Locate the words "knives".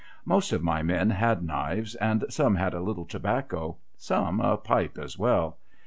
1.43-1.93